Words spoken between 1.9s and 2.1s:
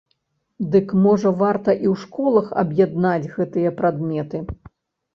ў